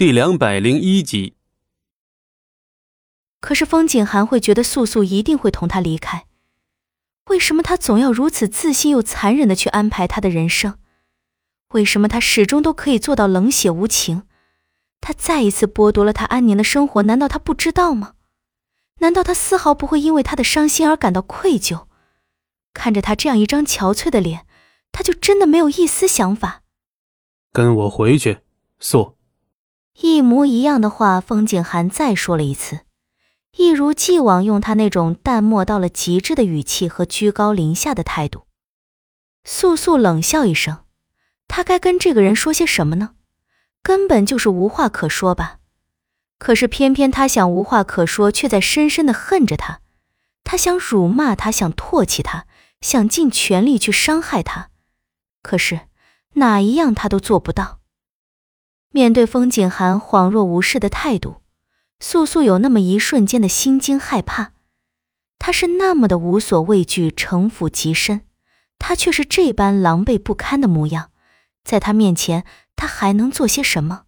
[0.00, 1.34] 第两百零一集。
[3.38, 6.24] 可是风景寒会觉得素素一定会同他离开，
[7.26, 10.78] 为什么他总要如此自信又残忍的去安排他的人生？
[11.74, 14.22] 为什么他始终都可以做到冷血无情？
[15.02, 18.14] 他再一次剥夺了他安宁的生活，难道他不知道吗？
[19.00, 21.84] 难道他丝毫不会因为他的伤心而感到愧疚？
[22.72, 24.46] 看着他这样一张憔悴的脸，
[24.92, 26.62] 他就真的没有一丝想法？
[27.52, 28.38] 跟我回去，
[28.78, 29.18] 素。
[29.98, 32.80] 一模一样的话，风景寒再说了一次，
[33.56, 38.46] 一如既往用他那种淡漠到了极致的语气和居高临下的态度。
[39.44, 40.84] 素素冷笑一声，
[41.48, 43.14] 他该跟这个人说些什么呢？
[43.82, 45.58] 根本就是无话可说吧。
[46.38, 49.80] 可是偏偏他想无话可说，却在深深的恨着他。
[50.44, 52.46] 他想辱骂他，想唾弃他，
[52.80, 54.70] 想尽全力去伤害他，
[55.42, 55.80] 可是
[56.34, 57.79] 哪一样他都做不到。
[58.92, 61.36] 面对风景寒恍若无事的态度，
[62.00, 64.52] 素素有那么一瞬间的心惊害怕。
[65.38, 68.22] 他是那么的无所畏惧，城府极深，
[68.78, 71.10] 他却是这般狼狈不堪的模样。
[71.62, 74.02] 在他面前，他还能做些什么？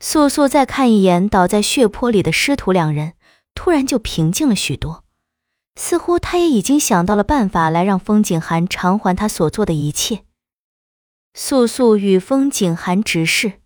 [0.00, 3.12] 素素再看一眼倒在血泊里的师徒两人，
[3.54, 5.04] 突然就平静了许多，
[5.74, 10.24] 似乎他也已经想到了办法来让风景寒偿还他所做的一切。
[11.34, 13.60] 素素与风景寒直视。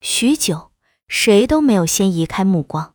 [0.00, 0.72] 许久，
[1.08, 2.94] 谁都没有先移开目光。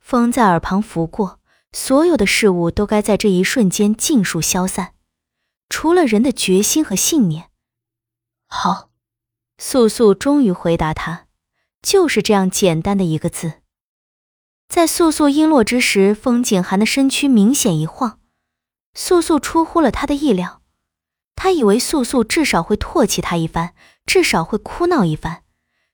[0.00, 1.40] 风在耳旁拂过，
[1.72, 4.94] 所有的事物都该在这一瞬间尽数消散，
[5.68, 7.50] 除了人的决心和信念。
[8.46, 8.90] 好，
[9.58, 11.26] 素素终于回答他，
[11.82, 13.60] 就是这样简单的一个字。
[14.68, 18.20] 在素素音落之时，风景寒的身躯明显一晃，
[18.94, 20.62] 素素出乎了他的意料。
[21.36, 23.74] 他以为素素至少会唾弃他一番，
[24.06, 25.44] 至少会哭闹一番。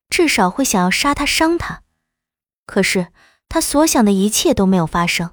[0.09, 1.83] 至少会想要杀他、伤他，
[2.67, 3.09] 可是
[3.49, 5.33] 他所想的一切都没有发生。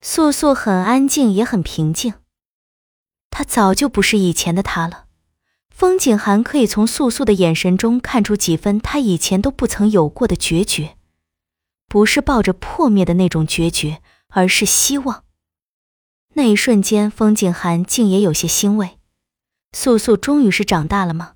[0.00, 2.14] 素素很安静，也很平静。
[3.30, 5.06] 他早就不是以前的他了。
[5.70, 10.96] 风景寒可以从素素的眼神中看出几分他以前都不曾有过的决绝，
[11.88, 15.24] 不是抱着破灭的那种决绝，而是希望。
[16.34, 18.98] 那一瞬间，风景寒竟也有些欣慰。
[19.72, 21.34] 素素终于是长大了吗？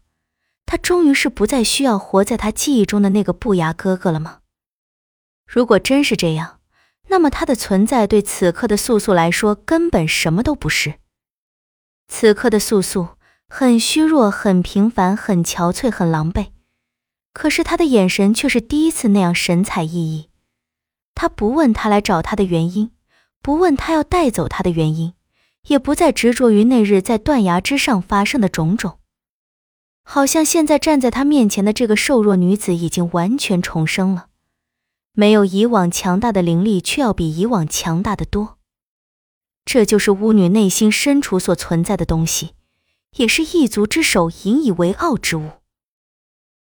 [0.67, 4.41] 他终于是不再需要活在他记忆中的那个不雅哥哥了吗？
[5.47, 6.59] 如果真是这样，
[7.09, 10.95] 那么他的存在对此刻的素素来说根本什么都不是。
[12.09, 13.11] 此刻的素素
[13.49, 16.49] 很虚弱，很平凡，很憔悴，很狼狈。
[17.33, 20.27] 可是他的眼神却是第一次那样神采奕奕。
[21.15, 22.91] 他不问他来找他的原因，
[23.41, 25.15] 不问他要带走他的原因，
[25.69, 28.99] 也不再执着于那日在断崖之上发生的种种。
[30.09, 34.29] 好像现在站在他面前的这个瘦弱女子已经完全重生了，
[35.13, 38.57] 没有以往强大的灵力，却要比以往强大的多。
[39.65, 42.53] 这就是巫女内心深处所存在的东西，
[43.17, 45.51] 也是异族之首引以为傲之物。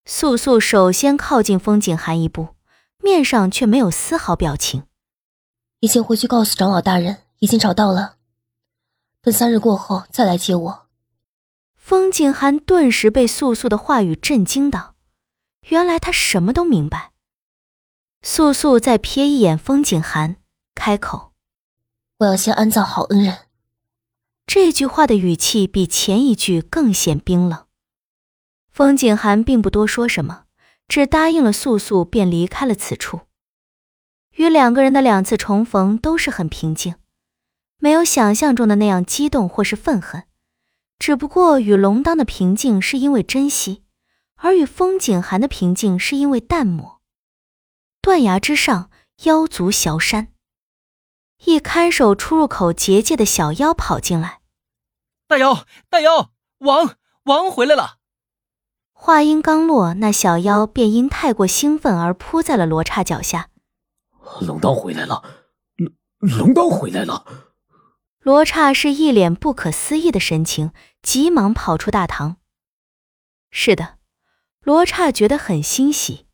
[0.06, 2.48] 素素首先靠近风景寒一步，
[3.02, 4.84] 面上却没有丝毫表情。
[5.80, 8.16] 已经回去告诉长老大人，已经找到了，
[9.20, 10.83] 等三日过后再来接我。
[11.84, 14.94] 风景寒顿时被素素的话语震惊到，
[15.68, 17.12] 原来他什么都明白。
[18.22, 20.36] 素素再瞥一眼风景寒，
[20.74, 21.32] 开口
[22.20, 23.40] ：“我要先安葬好恩人。”
[24.48, 27.66] 这句话的语气比前一句更显冰冷。
[28.72, 30.44] 风景寒并不多说什么，
[30.88, 33.20] 只答应了素素，便离开了此处。
[34.36, 36.94] 与两个人的两次重逢都是很平静，
[37.76, 40.24] 没有想象中的那样激动或是愤恨。
[41.04, 43.84] 只不过与龙当的平静是因为珍惜，
[44.36, 47.02] 而与风景寒的平静是因为淡漠。
[48.00, 48.90] 断崖之上，
[49.24, 50.28] 妖族小山，
[51.44, 54.40] 一看守出入口结界的小妖跑进来
[55.28, 57.98] ：“大妖，大妖，王王回来了！”
[58.96, 63.50] 话音刚落，那小妖便因太过兴奋而扑在了罗刹脚下。
[64.40, 65.22] 龙刀回来了，
[65.76, 67.43] 龙龙当回来了。
[68.24, 70.70] 罗刹是一脸不可思议的神情，
[71.02, 72.38] 急忙跑出大堂。
[73.50, 73.98] 是的，
[74.62, 76.24] 罗刹觉得很欣喜。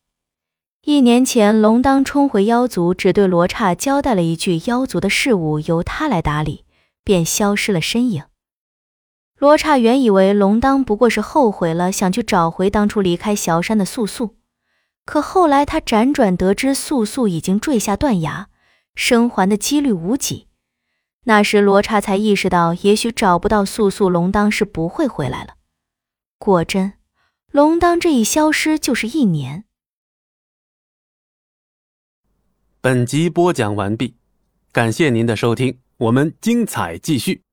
[0.83, 6.63] 一年前，龙当冲回妖族，只对罗刹交代了一句：“妖族的事务由他来打理”，
[7.03, 8.23] 便消失了身影。
[9.37, 14.37] 罗刹原以为龙当不过是后悔了，想去找回当初离开小山的素素，
[15.03, 18.47] 可后来他辗转得知素素已经坠下断崖，
[18.95, 20.47] 生还的几率无几。
[21.25, 25.55] 那时罗刹才意识到也许找不到素素龙当是不会回来了。
[26.39, 26.93] 果真
[27.51, 29.65] 龙当这一消失就是一年
[32.79, 34.15] 本集播讲完毕
[34.71, 37.43] 感谢您的收听我们精彩继续。